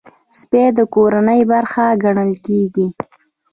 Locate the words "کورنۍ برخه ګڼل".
0.95-2.31